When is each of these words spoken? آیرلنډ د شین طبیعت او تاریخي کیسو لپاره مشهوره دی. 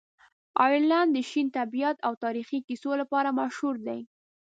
آیرلنډ 0.65 1.09
د 1.13 1.17
شین 1.29 1.47
طبیعت 1.57 1.97
او 2.07 2.13
تاریخي 2.23 2.59
کیسو 2.67 2.91
لپاره 3.01 3.29
مشهوره 3.39 3.81
دی. 3.87 4.01